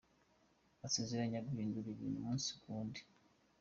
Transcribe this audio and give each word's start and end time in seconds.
Asezeranya 0.85 1.45
guhindura 1.47 1.87
ibintu 1.91 2.17
umunsi 2.19 2.47
ku 2.59 2.67
wundi. 2.73 3.01